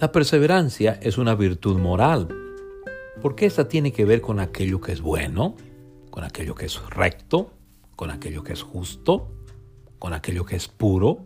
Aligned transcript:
La 0.00 0.12
perseverancia 0.12 0.96
es 1.02 1.18
una 1.18 1.34
virtud 1.34 1.76
moral, 1.76 2.28
porque 3.20 3.46
esta 3.46 3.66
tiene 3.66 3.90
que 3.92 4.04
ver 4.04 4.20
con 4.20 4.38
aquello 4.38 4.80
que 4.80 4.92
es 4.92 5.00
bueno, 5.00 5.56
con 6.10 6.22
aquello 6.22 6.54
que 6.54 6.66
es 6.66 6.80
recto, 6.88 7.50
con 7.96 8.12
aquello 8.12 8.44
que 8.44 8.52
es 8.52 8.62
justo, 8.62 9.26
con 9.98 10.12
aquello 10.12 10.44
que 10.44 10.54
es 10.54 10.68
puro, 10.68 11.24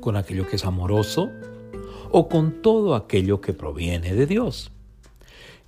con 0.00 0.16
aquello 0.16 0.46
que 0.46 0.56
es 0.56 0.66
amoroso, 0.66 1.30
o 2.10 2.28
con 2.28 2.60
todo 2.60 2.94
aquello 2.94 3.40
que 3.40 3.54
proviene 3.54 4.14
de 4.14 4.26
Dios. 4.26 4.70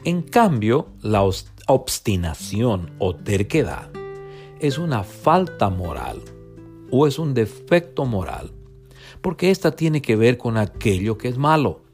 En 0.05 0.21
cambio, 0.21 0.89
la 1.01 1.23
obstinación 1.23 2.91
o 2.99 3.17
terquedad 3.17 3.89
es 4.61 4.77
una 4.77 5.05
falta 5.05 5.71
moral 5.71 6.21
o 6.91 7.07
es 7.07 7.19
un 7.19 7.33
defecto 7.33 8.05
moral, 8.05 8.51
porque 9.23 9.51
esta 9.51 9.71
tiene 9.71 10.03
que 10.03 10.17
ver 10.17 10.37
con 10.37 10.59
aquello 10.59 11.17
que 11.17 11.29
es 11.29 11.39
malo, 11.39 11.86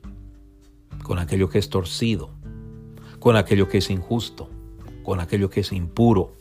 con 1.03 1.19
aquello 1.19 1.49
que 1.49 1.59
es 1.59 1.69
torcido, 1.69 2.31
con 3.19 3.37
aquello 3.37 3.69
que 3.69 3.79
es 3.79 3.91
injusto, 3.91 4.49
con 5.03 5.21
aquello 5.21 5.51
que 5.51 5.61
es 5.61 5.73
impuro, 5.73 6.33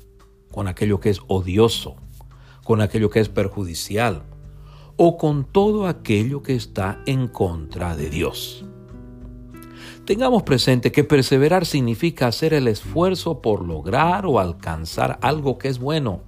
con 0.52 0.68
aquello 0.68 1.00
que 1.00 1.10
es 1.10 1.22
odioso, 1.28 1.96
con 2.64 2.82
aquello 2.82 3.10
que 3.10 3.20
es 3.20 3.30
perjudicial, 3.30 4.24
o 4.98 5.18
con 5.18 5.46
todo 5.46 5.88
aquello 5.88 6.44
que 6.44 6.56
está 6.56 7.02
en 7.06 7.28
contra 7.28 7.96
de 7.96 8.10
Dios. 8.10 8.66
Tengamos 10.06 10.44
presente 10.44 10.92
que 10.92 11.04
perseverar 11.04 11.66
significa 11.66 12.28
hacer 12.28 12.54
el 12.54 12.68
esfuerzo 12.68 13.42
por 13.42 13.66
lograr 13.66 14.26
o 14.26 14.40
alcanzar 14.40 15.20
algo 15.22 15.58
que 15.58 15.70
es 15.70 15.80
bueno 15.80 16.22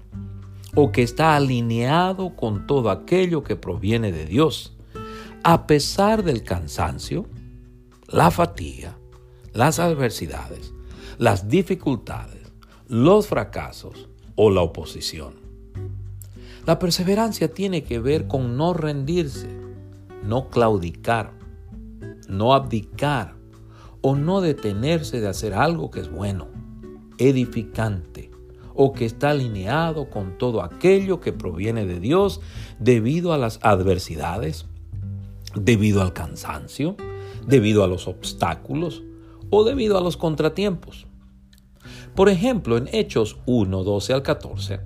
o 0.75 0.91
que 0.91 1.03
está 1.03 1.35
alineado 1.35 2.35
con 2.35 2.65
todo 2.65 2.89
aquello 2.89 3.43
que 3.43 3.55
proviene 3.55 4.11
de 4.11 4.25
Dios, 4.25 4.75
a 5.43 5.67
pesar 5.67 6.23
del 6.23 6.43
cansancio, 6.43 7.27
la 8.13 8.29
fatiga, 8.29 8.95
las 9.53 9.79
adversidades, 9.79 10.71
las 11.17 11.49
dificultades, 11.49 12.53
los 12.87 13.25
fracasos 13.25 14.07
o 14.35 14.51
la 14.51 14.61
oposición. 14.61 15.33
La 16.67 16.77
perseverancia 16.77 17.51
tiene 17.51 17.83
que 17.83 17.97
ver 17.97 18.27
con 18.27 18.55
no 18.55 18.75
rendirse, 18.75 19.49
no 20.23 20.49
claudicar, 20.49 21.31
no 22.29 22.53
abdicar 22.53 23.33
o 24.01 24.15
no 24.15 24.41
detenerse 24.41 25.19
de 25.19 25.29
hacer 25.29 25.55
algo 25.55 25.89
que 25.89 26.01
es 26.01 26.11
bueno, 26.11 26.49
edificante 27.17 28.29
o 28.75 28.93
que 28.93 29.05
está 29.05 29.31
alineado 29.31 30.11
con 30.11 30.37
todo 30.37 30.61
aquello 30.61 31.19
que 31.19 31.33
proviene 31.33 31.87
de 31.87 31.99
Dios 31.99 32.41
debido 32.77 33.33
a 33.33 33.39
las 33.39 33.57
adversidades, 33.63 34.67
debido 35.55 36.03
al 36.03 36.13
cansancio, 36.13 36.95
debido 37.47 37.83
a 37.83 37.87
los 37.87 38.07
obstáculos 38.07 39.03
o 39.49 39.63
debido 39.63 39.97
a 39.97 40.01
los 40.01 40.17
contratiempos. 40.17 41.07
Por 42.15 42.29
ejemplo, 42.29 42.77
en 42.77 42.89
Hechos 42.91 43.37
1, 43.45 43.83
12 43.83 44.13
al 44.13 44.23
14, 44.23 44.79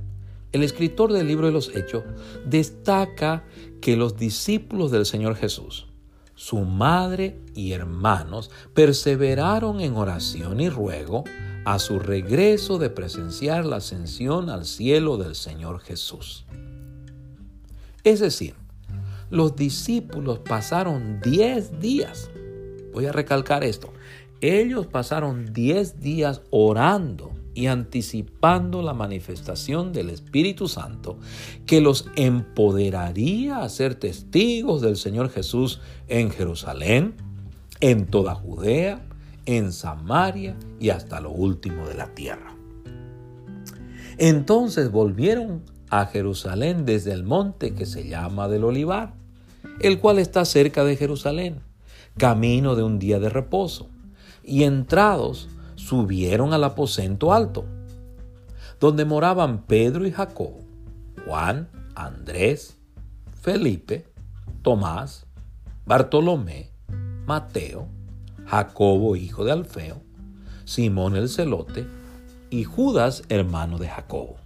el 0.54 0.64
escritor 0.64 1.12
del 1.12 1.28
libro 1.28 1.48
de 1.48 1.52
los 1.52 1.76
Hechos 1.76 2.04
destaca 2.46 3.44
que 3.82 3.98
los 3.98 4.18
discípulos 4.18 4.92
del 4.92 5.06
Señor 5.06 5.36
Jesús, 5.36 5.88
su 6.36 6.60
madre 6.60 7.40
y 7.54 7.74
hermanos, 7.74 8.50
perseveraron 8.74 9.82
en 9.82 9.96
oración 9.96 10.60
y 10.60 10.70
ruego 10.70 11.26
a 11.66 11.80
su 11.80 12.00
regreso 12.00 12.78
de 12.78 12.90
presenciar 12.90 13.66
la 13.66 13.78
ascensión 13.78 14.50
al 14.50 14.66
cielo 14.66 15.18
del 15.18 15.36
Señor 15.36 15.82
Jesús. 15.82 16.46
Es 18.04 18.22
decir, 18.22 18.56
los 19.30 19.56
discípulos 19.58 20.40
pasaron 20.40 21.20
10 21.20 21.82
días 21.82 22.30
Voy 22.98 23.06
a 23.06 23.12
recalcar 23.12 23.64
esto. 23.64 23.94
Ellos 24.42 24.88
pasaron 24.88 25.54
10 25.54 26.00
días 26.00 26.42
orando 26.50 27.30
y 27.54 27.68
anticipando 27.68 28.82
la 28.82 28.96
manifestación 28.96 29.94
del 29.94 30.10
Espíritu 30.10 30.68
Santo 30.68 31.20
que 31.68 31.80
los 31.80 32.10
empoderaría 32.16 33.60
a 33.60 33.70
ser 33.70 33.94
testigos 33.94 34.82
del 34.82 34.98
Señor 34.98 35.30
Jesús 35.30 35.80
en 36.08 36.32
Jerusalén, 36.32 37.14
en 37.82 38.08
toda 38.08 38.34
Judea, 38.34 39.06
en 39.46 39.74
Samaria 39.74 40.56
y 40.80 40.90
hasta 40.90 41.22
lo 41.22 41.30
último 41.30 41.88
de 41.88 41.94
la 41.94 42.16
tierra. 42.16 42.56
Entonces 44.18 44.90
volvieron 44.90 45.62
a 45.92 46.08
Jerusalén 46.08 46.84
desde 46.84 47.12
el 47.12 47.24
monte 47.24 47.76
que 47.76 47.86
se 47.86 48.10
llama 48.10 48.48
del 48.48 48.64
Olivar, 48.64 49.14
el 49.82 50.00
cual 50.00 50.18
está 50.18 50.46
cerca 50.46 50.84
de 50.84 50.96
Jerusalén 50.96 51.67
camino 52.18 52.76
de 52.76 52.84
un 52.84 53.00
día 53.00 53.20
de 53.20 53.30
reposo, 53.30 53.90
y 54.44 54.64
entrados 54.64 55.48
subieron 55.76 56.54
al 56.54 56.64
aposento 56.64 57.34
alto, 57.34 57.66
donde 58.80 59.06
moraban 59.06 59.64
Pedro 59.64 60.06
y 60.06 60.12
Jacobo, 60.12 60.60
Juan, 61.26 61.70
Andrés, 61.96 62.78
Felipe, 63.42 64.06
Tomás, 64.62 65.26
Bartolomé, 65.86 66.72
Mateo, 67.26 67.88
Jacobo 68.46 69.16
hijo 69.16 69.46
de 69.46 69.52
Alfeo, 69.52 70.02
Simón 70.66 71.16
el 71.16 71.30
celote 71.30 71.86
y 72.50 72.64
Judas 72.64 73.24
hermano 73.30 73.78
de 73.78 73.88
Jacobo. 73.88 74.38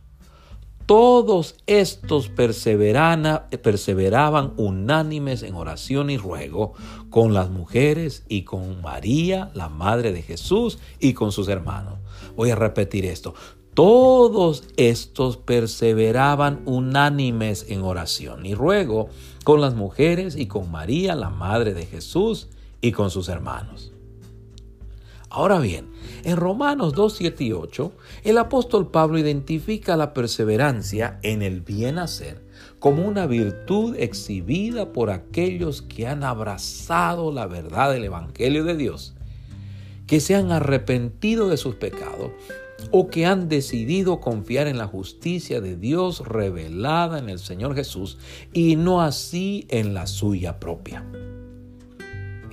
Todos 0.86 1.56
estos 1.68 2.30
perseveraban 2.30 4.54
unánimes 4.58 5.44
en 5.44 5.56
oración 5.56 6.10
y 6.10 6.18
ruego 6.18 6.74
con 7.10 7.34
las 7.34 7.50
mujeres 7.50 8.26
y 8.28 8.44
con 8.44 8.82
María, 8.82 9.52
la 9.54 9.70
madre 9.70 10.12
de 10.12 10.22
Jesús, 10.22 10.80
y 11.00 11.14
con 11.14 11.32
sus 11.32 11.48
hermanos. 11.48 12.00
Voy 12.36 12.50
a 12.50 12.56
repetir 12.56 13.06
esto. 13.06 13.34
Todos 13.74 14.66
estos 14.76 15.38
perseveraban 15.38 16.62
unánimes 16.66 17.66
en 17.70 17.84
oración 17.84 18.46
y 18.46 18.54
ruego 18.54 19.08
con 19.46 19.62
las 19.62 19.76
mujeres 19.76 20.36
y 20.36 20.48
con 20.48 20.70
María, 20.70 21.16
la 21.16 21.30
madre 21.30 21.74
de 21.74 21.86
Jesús, 21.86 22.50
y 22.82 22.92
con 22.92 23.12
sus 23.12 23.30
hermanos. 23.30 23.91
Ahora 25.34 25.60
bien, 25.60 25.90
en 26.26 26.36
Romanos 26.36 26.92
2, 26.94 27.16
7 27.16 27.44
y 27.46 27.54
8, 27.54 27.94
el 28.26 28.38
apóstol 28.38 28.92
Pablo 28.92 29.18
identifica 29.18 29.96
la 29.96 30.14
perseverancia 30.14 31.20
en 31.24 31.42
el 31.42 31.62
bien 31.62 32.00
hacer 32.00 32.44
como 32.80 33.08
una 33.08 33.28
virtud 33.28 33.96
exhibida 33.98 34.92
por 34.92 35.10
aquellos 35.10 35.84
que 35.84 36.06
han 36.06 36.26
abrazado 36.26 37.32
la 37.32 37.48
verdad 37.48 37.94
del 37.94 38.04
Evangelio 38.04 38.66
de 38.66 38.76
Dios, 38.76 39.14
que 40.06 40.20
se 40.20 40.36
han 40.36 40.52
arrepentido 40.52 41.48
de 41.48 41.56
sus 41.56 41.76
pecados 41.76 42.32
o 42.92 43.08
que 43.08 43.26
han 43.26 43.48
decidido 43.48 44.20
confiar 44.20 44.68
en 44.68 44.78
la 44.78 44.88
justicia 44.88 45.62
de 45.62 45.78
Dios 45.78 46.28
revelada 46.28 47.20
en 47.20 47.30
el 47.30 47.40
Señor 47.40 47.74
Jesús 47.74 48.18
y 48.52 48.76
no 48.76 49.02
así 49.02 49.66
en 49.70 49.94
la 49.94 50.08
suya 50.08 50.60
propia. 50.60 51.06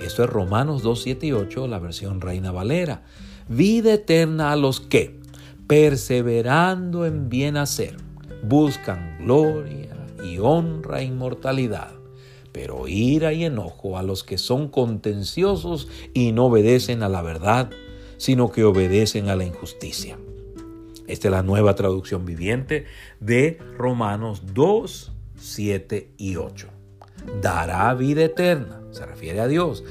Esto 0.01 0.23
es 0.23 0.31
Romanos 0.31 0.83
2, 0.83 1.03
7 1.03 1.27
y 1.27 1.33
8, 1.33 1.67
la 1.67 1.81
versión 1.81 2.21
Reina 2.21 2.53
Valera. 2.53 3.03
Vida 3.49 3.95
eterna 3.95 4.53
a 4.53 4.57
los 4.57 4.81
que, 4.81 5.19
perseverando 5.67 7.05
en 7.05 7.29
bien 7.29 7.57
hacer, 7.57 7.97
buscan 8.45 9.19
gloria 9.21 9.97
y 10.23 10.39
honra 10.39 11.01
e 11.01 11.05
inmortalidad, 11.05 11.93
pero 12.53 12.87
ira 12.87 13.33
y 13.33 13.45
enojo 13.45 13.99
a 13.99 14.03
los 14.05 14.23
que 14.23 14.39
son 14.39 14.69
contenciosos 14.69 15.89
y 16.15 16.31
no 16.31 16.47
obedecen 16.47 17.03
a 17.03 17.09
la 17.09 17.23
verdad, 17.23 17.71
sino 18.19 18.53
que 18.53 18.65
obedecen 18.65 19.29
a 19.29 19.37
la 19.37 19.45
injusticia. 19.45 20.17
Esta 21.09 21.29
es 21.29 21.33
la 21.33 21.43
nueva 21.43 21.75
traducción 21.75 22.25
viviente 22.25 22.85
de 23.19 23.59
Romanos 23.77 24.43
2, 24.55 25.13
7 25.37 26.13
y 26.19 26.37
8 26.37 26.78
dará 27.41 27.93
vida 27.95 28.25
eterna, 28.25 28.81
se 28.91 29.05
refiere 29.07 29.41
a 29.41 29.47
Dios, 29.47 29.85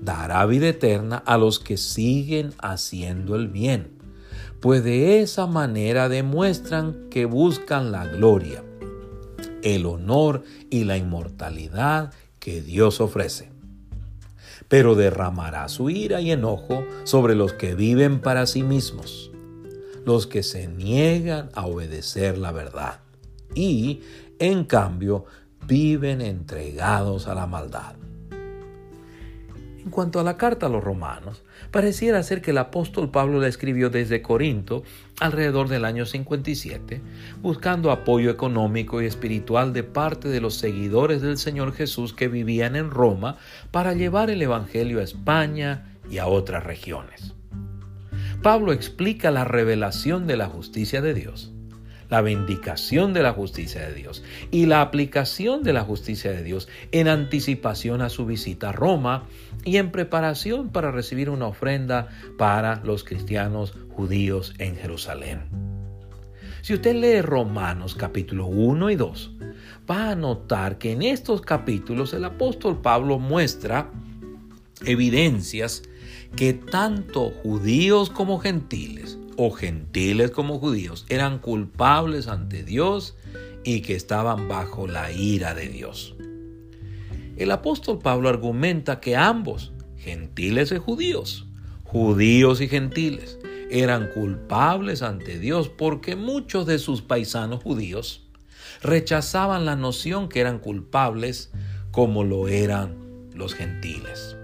dará 0.00 0.44
vida 0.46 0.68
eterna 0.68 1.16
a 1.16 1.38
los 1.38 1.58
que 1.58 1.76
siguen 1.76 2.52
haciendo 2.58 3.36
el 3.36 3.48
bien, 3.48 3.98
pues 4.60 4.84
de 4.84 5.20
esa 5.20 5.46
manera 5.46 6.08
demuestran 6.08 7.08
que 7.10 7.24
buscan 7.24 7.92
la 7.92 8.06
gloria, 8.06 8.62
el 9.62 9.86
honor 9.86 10.42
y 10.70 10.84
la 10.84 10.96
inmortalidad 10.96 12.12
que 12.38 12.62
Dios 12.62 13.00
ofrece. 13.00 13.50
Pero 14.68 14.94
derramará 14.94 15.68
su 15.68 15.90
ira 15.90 16.20
y 16.20 16.32
enojo 16.32 16.84
sobre 17.04 17.34
los 17.34 17.52
que 17.52 17.74
viven 17.74 18.20
para 18.20 18.46
sí 18.46 18.62
mismos, 18.62 19.30
los 20.04 20.26
que 20.26 20.42
se 20.42 20.66
niegan 20.66 21.50
a 21.54 21.66
obedecer 21.66 22.38
la 22.38 22.52
verdad 22.52 23.00
y, 23.54 24.00
en 24.38 24.64
cambio, 24.64 25.24
viven 25.66 26.20
entregados 26.20 27.28
a 27.28 27.34
la 27.34 27.46
maldad. 27.46 27.94
En 29.84 29.90
cuanto 29.90 30.20
a 30.20 30.22
la 30.22 30.36
carta 30.36 30.66
a 30.66 30.68
los 30.68 30.82
romanos, 30.82 31.42
pareciera 31.72 32.22
ser 32.22 32.40
que 32.40 32.52
el 32.52 32.58
apóstol 32.58 33.10
Pablo 33.10 33.40
la 33.40 33.48
escribió 33.48 33.90
desde 33.90 34.22
Corinto 34.22 34.84
alrededor 35.18 35.68
del 35.68 35.84
año 35.84 36.06
57, 36.06 37.02
buscando 37.40 37.90
apoyo 37.90 38.30
económico 38.30 39.02
y 39.02 39.06
espiritual 39.06 39.72
de 39.72 39.82
parte 39.82 40.28
de 40.28 40.40
los 40.40 40.54
seguidores 40.54 41.20
del 41.20 41.36
Señor 41.36 41.72
Jesús 41.72 42.12
que 42.12 42.28
vivían 42.28 42.76
en 42.76 42.90
Roma 42.90 43.38
para 43.72 43.92
llevar 43.92 44.30
el 44.30 44.40
Evangelio 44.40 45.00
a 45.00 45.04
España 45.04 45.96
y 46.08 46.18
a 46.18 46.28
otras 46.28 46.62
regiones. 46.62 47.34
Pablo 48.40 48.72
explica 48.72 49.32
la 49.32 49.44
revelación 49.44 50.28
de 50.28 50.36
la 50.36 50.46
justicia 50.46 51.00
de 51.02 51.14
Dios 51.14 51.51
la 52.12 52.20
vindicación 52.20 53.14
de 53.14 53.22
la 53.22 53.32
justicia 53.32 53.88
de 53.88 53.94
Dios 53.94 54.22
y 54.50 54.66
la 54.66 54.82
aplicación 54.82 55.62
de 55.62 55.72
la 55.72 55.80
justicia 55.80 56.30
de 56.30 56.42
Dios 56.42 56.68
en 56.90 57.08
anticipación 57.08 58.02
a 58.02 58.10
su 58.10 58.26
visita 58.26 58.68
a 58.68 58.72
Roma 58.72 59.24
y 59.64 59.78
en 59.78 59.90
preparación 59.90 60.68
para 60.68 60.90
recibir 60.90 61.30
una 61.30 61.46
ofrenda 61.46 62.10
para 62.36 62.82
los 62.84 63.02
cristianos 63.02 63.72
judíos 63.96 64.52
en 64.58 64.76
Jerusalén. 64.76 65.40
Si 66.60 66.74
usted 66.74 66.96
lee 66.96 67.22
Romanos 67.22 67.94
capítulo 67.94 68.44
1 68.44 68.90
y 68.90 68.96
2, 68.96 69.30
va 69.90 70.10
a 70.10 70.14
notar 70.14 70.76
que 70.76 70.92
en 70.92 71.00
estos 71.00 71.40
capítulos 71.40 72.12
el 72.12 72.26
apóstol 72.26 72.82
Pablo 72.82 73.18
muestra 73.18 73.90
evidencias 74.84 75.82
que 76.36 76.52
tanto 76.52 77.30
judíos 77.42 78.10
como 78.10 78.38
gentiles 78.38 79.18
o 79.36 79.50
gentiles 79.50 80.30
como 80.30 80.58
judíos 80.58 81.06
eran 81.08 81.38
culpables 81.38 82.28
ante 82.28 82.62
Dios 82.62 83.16
y 83.64 83.80
que 83.82 83.94
estaban 83.94 84.48
bajo 84.48 84.86
la 84.86 85.12
ira 85.12 85.54
de 85.54 85.68
Dios. 85.68 86.14
El 87.36 87.50
apóstol 87.50 87.98
Pablo 87.98 88.28
argumenta 88.28 89.00
que 89.00 89.16
ambos, 89.16 89.72
gentiles 89.96 90.72
y 90.72 90.78
judíos, 90.78 91.46
judíos 91.84 92.60
y 92.60 92.68
gentiles, 92.68 93.38
eran 93.70 94.08
culpables 94.08 95.02
ante 95.02 95.38
Dios 95.38 95.68
porque 95.68 96.14
muchos 96.14 96.66
de 96.66 96.78
sus 96.78 97.00
paisanos 97.00 97.62
judíos 97.62 98.26
rechazaban 98.82 99.64
la 99.64 99.76
noción 99.76 100.28
que 100.28 100.40
eran 100.40 100.58
culpables 100.58 101.52
como 101.90 102.24
lo 102.24 102.48
eran 102.48 102.96
los 103.34 103.54
gentiles. 103.54 104.36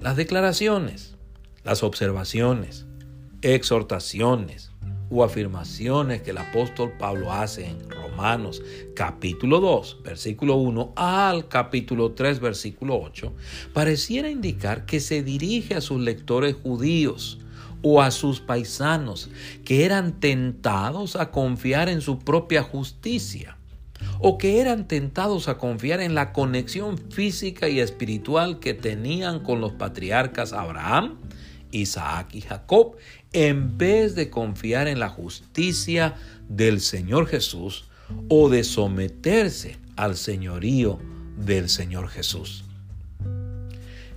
Las 0.00 0.16
declaraciones, 0.16 1.14
las 1.62 1.82
observaciones, 1.82 2.86
exhortaciones 3.42 4.70
o 5.10 5.22
afirmaciones 5.22 6.22
que 6.22 6.30
el 6.30 6.38
apóstol 6.38 6.94
Pablo 6.98 7.30
hace 7.30 7.66
en 7.66 7.90
Romanos 7.90 8.62
capítulo 8.96 9.60
2, 9.60 9.98
versículo 10.02 10.54
1 10.54 10.94
al 10.96 11.48
capítulo 11.48 12.12
3, 12.12 12.40
versículo 12.40 12.98
8, 12.98 13.34
pareciera 13.74 14.30
indicar 14.30 14.86
que 14.86 15.00
se 15.00 15.22
dirige 15.22 15.74
a 15.74 15.82
sus 15.82 16.00
lectores 16.00 16.56
judíos 16.62 17.38
o 17.82 18.00
a 18.00 18.10
sus 18.10 18.40
paisanos 18.40 19.28
que 19.66 19.84
eran 19.84 20.18
tentados 20.18 21.14
a 21.14 21.30
confiar 21.30 21.90
en 21.90 22.00
su 22.00 22.20
propia 22.20 22.62
justicia 22.62 23.59
o 24.22 24.38
que 24.38 24.60
eran 24.60 24.86
tentados 24.86 25.48
a 25.48 25.56
confiar 25.56 26.00
en 26.00 26.14
la 26.14 26.32
conexión 26.32 26.98
física 26.98 27.68
y 27.68 27.80
espiritual 27.80 28.60
que 28.60 28.74
tenían 28.74 29.40
con 29.40 29.60
los 29.60 29.72
patriarcas 29.72 30.52
Abraham, 30.52 31.16
Isaac 31.72 32.34
y 32.34 32.42
Jacob, 32.42 32.96
en 33.32 33.78
vez 33.78 34.14
de 34.14 34.28
confiar 34.28 34.88
en 34.88 34.98
la 34.98 35.08
justicia 35.08 36.16
del 36.48 36.80
Señor 36.80 37.26
Jesús 37.26 37.86
o 38.28 38.48
de 38.48 38.64
someterse 38.64 39.78
al 39.96 40.16
señorío 40.16 40.98
del 41.38 41.68
Señor 41.68 42.08
Jesús. 42.08 42.64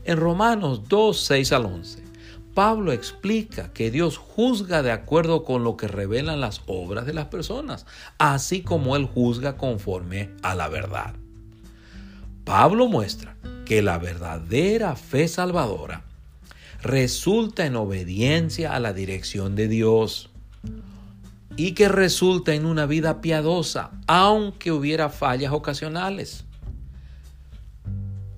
En 0.05 0.17
Romanos 0.17 0.89
2, 0.89 1.17
6 1.17 1.51
al 1.53 1.65
11, 1.65 2.02
Pablo 2.53 2.91
explica 2.91 3.73
que 3.73 3.89
Dios 3.89 4.17
juzga 4.17 4.83
de 4.83 4.91
acuerdo 4.91 5.43
con 5.43 5.63
lo 5.63 5.75
que 5.75 5.87
revelan 5.87 6.39
las 6.39 6.61
obras 6.67 7.05
de 7.05 7.13
las 7.13 7.25
personas, 7.25 7.85
así 8.19 8.61
como 8.61 8.95
Él 8.95 9.05
juzga 9.05 9.57
conforme 9.57 10.29
a 10.43 10.53
la 10.53 10.69
verdad. 10.69 11.15
Pablo 12.45 12.87
muestra 12.87 13.35
que 13.65 13.81
la 13.81 13.97
verdadera 13.97 14.95
fe 14.95 15.27
salvadora 15.27 16.03
resulta 16.81 17.65
en 17.65 17.75
obediencia 17.75 18.75
a 18.75 18.79
la 18.79 18.93
dirección 18.93 19.55
de 19.55 19.67
Dios 19.67 20.29
y 21.55 21.71
que 21.71 21.87
resulta 21.87 22.53
en 22.53 22.65
una 22.65 22.85
vida 22.85 23.21
piadosa, 23.21 23.91
aunque 24.05 24.71
hubiera 24.71 25.09
fallas 25.09 25.53
ocasionales. 25.53 26.45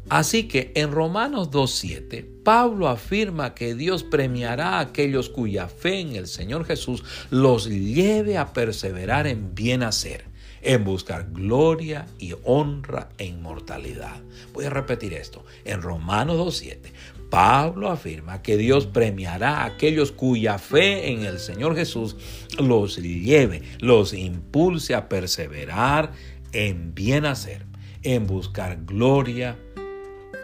Así 0.10 0.44
que 0.44 0.72
en 0.75 0.92
Romanos 0.92 1.50
2.7, 1.50 2.25
Pablo 2.44 2.88
afirma 2.88 3.56
que 3.56 3.74
Dios 3.74 4.04
premiará 4.04 4.74
a 4.74 4.80
aquellos 4.81 5.30
cuya 5.30 5.68
fe 5.68 6.00
en 6.00 6.16
el 6.16 6.28
Señor 6.28 6.66
Jesús 6.66 7.04
los 7.31 7.68
lleve 7.68 8.38
a 8.38 8.54
perseverar 8.54 9.25
en 9.25 9.56
bien 9.56 9.81
hacer, 9.81 10.25
en 10.62 10.84
buscar 10.84 11.31
gloria 11.31 12.06
y 12.19 12.36
honra 12.44 13.10
e 13.18 13.25
inmortalidad. 13.25 14.22
Voy 14.54 14.66
a 14.66 14.69
repetir 14.69 15.13
esto. 15.16 15.44
En 15.63 15.81
Romanos 15.81 16.38
2.7, 16.38 16.92
Pablo 17.31 17.90
afirma 17.90 18.44
que 18.44 18.58
Dios 18.58 18.86
premiará 18.86 19.62
a 19.62 19.66
aquellos 19.66 20.12
cuya 20.12 20.60
fe 20.60 21.12
en 21.12 21.25
el 21.25 21.40
Señor 21.40 21.75
Jesús 21.75 22.16
los 22.60 22.98
lleve, 22.98 23.63
los 23.80 24.13
impulse 24.13 24.94
a 24.94 25.10
perseverar 25.10 26.12
en 26.51 26.94
bien 26.94 27.25
hacer, 27.25 27.66
en 28.04 28.28
buscar 28.28 28.86
gloria, 28.86 29.58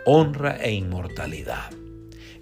honra 0.06 0.58
e 0.62 0.72
inmortalidad. 0.72 1.72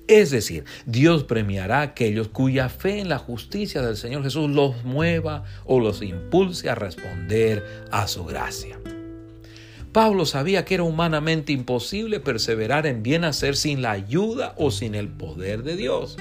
Es 0.08 0.32
decir, 0.32 0.64
Dios 0.88 1.24
premiará 1.24 1.80
a 1.80 1.84
aquellos 1.84 2.30
cuya 2.30 2.68
fe 2.70 3.00
en 3.00 3.10
la 3.10 3.20
justicia 3.20 3.84
del 3.84 3.96
Señor 3.96 4.24
Jesús 4.24 4.50
los 4.50 4.84
mueva 4.84 5.44
o 5.66 5.80
los 5.80 6.02
impulse 6.02 6.68
a 6.68 6.74
responder 6.74 7.64
a 7.92 8.08
su 8.08 8.26
gracia. 8.26 8.80
Pablo 9.92 10.26
sabía 10.26 10.66
que 10.66 10.76
era 10.76 10.84
humanamente 10.84 11.52
imposible 11.52 12.20
perseverar 12.20 12.88
en 12.88 13.04
bien 13.04 13.24
hacer 13.24 13.56
sin 13.56 13.84
la 13.84 13.92
ayuda 13.92 14.56
o 14.58 14.72
sin 14.72 14.96
el 14.96 15.10
poder 15.10 15.62
de 15.62 15.76
Dios. 15.76 16.18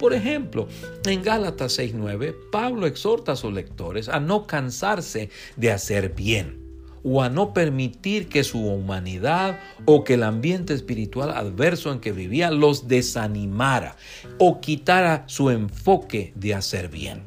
Por 0.00 0.14
ejemplo, 0.14 0.66
en 1.04 1.22
Gálatas 1.22 1.78
6:9, 1.78 2.34
Pablo 2.50 2.86
exhorta 2.86 3.32
a 3.32 3.36
sus 3.36 3.52
lectores 3.52 4.08
a 4.08 4.18
no 4.18 4.48
cansarse 4.48 5.30
de 5.56 5.70
hacer 5.70 6.12
bien 6.14 6.61
o 7.04 7.22
a 7.22 7.28
no 7.28 7.52
permitir 7.52 8.28
que 8.28 8.44
su 8.44 8.66
humanidad 8.66 9.58
o 9.84 10.04
que 10.04 10.14
el 10.14 10.22
ambiente 10.22 10.74
espiritual 10.74 11.30
adverso 11.30 11.92
en 11.92 12.00
que 12.00 12.12
vivía 12.12 12.50
los 12.50 12.88
desanimara 12.88 13.96
o 14.38 14.60
quitara 14.60 15.24
su 15.26 15.50
enfoque 15.50 16.32
de 16.36 16.54
hacer 16.54 16.88
bien. 16.88 17.22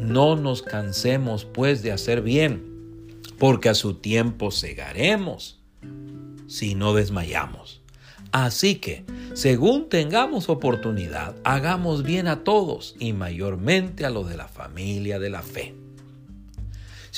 No 0.00 0.36
nos 0.36 0.62
cansemos 0.62 1.44
pues 1.44 1.82
de 1.82 1.92
hacer 1.92 2.22
bien 2.22 2.68
porque 3.38 3.68
a 3.68 3.74
su 3.74 3.94
tiempo 3.94 4.50
cegaremos 4.50 5.60
si 6.46 6.74
no 6.74 6.94
desmayamos. 6.94 7.82
Así 8.32 8.74
que, 8.76 9.04
según 9.32 9.88
tengamos 9.88 10.48
oportunidad, 10.48 11.34
hagamos 11.44 12.02
bien 12.02 12.28
a 12.28 12.44
todos 12.44 12.94
y 12.98 13.12
mayormente 13.14 14.04
a 14.04 14.10
los 14.10 14.28
de 14.28 14.36
la 14.36 14.48
familia 14.48 15.18
de 15.18 15.30
la 15.30 15.42
fe. 15.42 15.74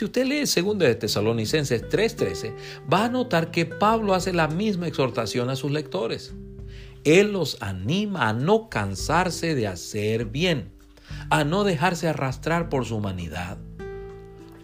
Si 0.00 0.06
usted 0.06 0.24
lee 0.24 0.44
2 0.46 0.78
de 0.78 0.94
Tesalonicenses 0.94 1.86
3:13, 1.90 2.54
va 2.90 3.04
a 3.04 3.08
notar 3.10 3.50
que 3.50 3.66
Pablo 3.66 4.14
hace 4.14 4.32
la 4.32 4.48
misma 4.48 4.88
exhortación 4.88 5.50
a 5.50 5.56
sus 5.56 5.72
lectores. 5.72 6.32
Él 7.04 7.32
los 7.32 7.60
anima 7.60 8.30
a 8.30 8.32
no 8.32 8.70
cansarse 8.70 9.54
de 9.54 9.66
hacer 9.66 10.24
bien, 10.24 10.72
a 11.28 11.44
no 11.44 11.64
dejarse 11.64 12.08
arrastrar 12.08 12.70
por 12.70 12.86
su 12.86 12.96
humanidad, 12.96 13.58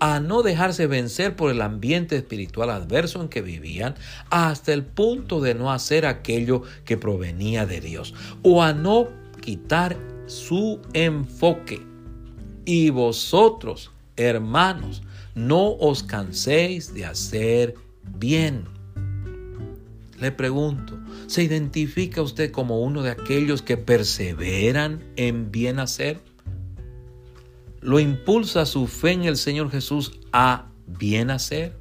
a 0.00 0.20
no 0.20 0.42
dejarse 0.42 0.86
vencer 0.86 1.36
por 1.36 1.50
el 1.50 1.60
ambiente 1.60 2.16
espiritual 2.16 2.70
adverso 2.70 3.20
en 3.20 3.28
que 3.28 3.42
vivían, 3.42 3.94
hasta 4.30 4.72
el 4.72 4.86
punto 4.86 5.42
de 5.42 5.54
no 5.54 5.70
hacer 5.70 6.06
aquello 6.06 6.62
que 6.86 6.96
provenía 6.96 7.66
de 7.66 7.82
Dios, 7.82 8.14
o 8.42 8.62
a 8.62 8.72
no 8.72 9.10
quitar 9.42 9.98
su 10.24 10.80
enfoque. 10.94 11.82
Y 12.64 12.88
vosotros, 12.88 13.90
hermanos, 14.16 15.02
no 15.36 15.76
os 15.76 16.02
canséis 16.02 16.92
de 16.92 17.04
hacer 17.04 17.76
bien. 18.18 18.64
Le 20.18 20.32
pregunto, 20.32 20.98
¿se 21.28 21.44
identifica 21.44 22.22
usted 22.22 22.50
como 22.50 22.80
uno 22.80 23.02
de 23.02 23.10
aquellos 23.10 23.62
que 23.62 23.76
perseveran 23.76 25.04
en 25.14 25.52
bien 25.52 25.78
hacer? 25.78 26.20
lo 27.86 28.00
impulsa 28.00 28.66
su 28.66 28.88
fe 28.88 29.12
en 29.12 29.22
el 29.22 29.36
Señor 29.36 29.70
Jesús 29.70 30.18
a 30.32 30.66
bien 30.88 31.30
hacer. 31.30 31.76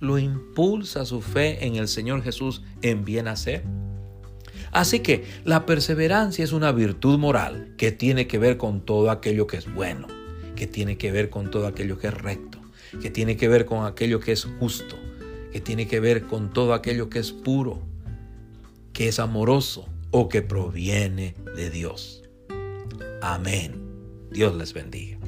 Lo 0.00 0.18
impulsa 0.18 1.04
su 1.04 1.20
fe 1.20 1.64
en 1.64 1.76
el 1.76 1.86
Señor 1.86 2.24
Jesús 2.24 2.62
en 2.82 3.04
bien 3.04 3.28
hacer. 3.28 3.62
Así 4.72 4.98
que 4.98 5.24
la 5.44 5.66
perseverancia 5.66 6.42
es 6.42 6.50
una 6.50 6.72
virtud 6.72 7.16
moral 7.16 7.74
que 7.78 7.92
tiene 7.92 8.26
que 8.26 8.38
ver 8.38 8.56
con 8.56 8.80
todo 8.80 9.08
aquello 9.12 9.46
que 9.46 9.58
es 9.58 9.72
bueno, 9.72 10.08
que 10.56 10.66
tiene 10.66 10.96
que 10.96 11.12
ver 11.12 11.30
con 11.30 11.50
todo 11.50 11.66
aquello 11.66 11.98
que 11.98 12.08
es 12.08 12.14
recto, 12.14 12.58
que 13.00 13.10
tiene 13.10 13.36
que 13.36 13.48
ver 13.48 13.66
con 13.66 13.86
aquello 13.86 14.20
que 14.20 14.32
es 14.32 14.44
justo, 14.58 14.96
que 15.52 15.60
tiene 15.60 15.86
que 15.86 16.00
ver 16.00 16.24
con 16.24 16.52
todo 16.52 16.74
aquello 16.74 17.08
que 17.08 17.18
es 17.18 17.32
puro, 17.32 17.82
que 18.92 19.08
es 19.08 19.18
amoroso 19.18 19.88
o 20.10 20.28
que 20.28 20.42
proviene 20.42 21.34
de 21.56 21.70
Dios. 21.70 22.22
Amén. 23.22 23.80
Dios 24.30 24.54
les 24.56 24.72
bendiga. 24.72 25.23